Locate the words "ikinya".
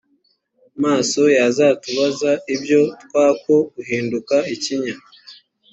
4.55-4.95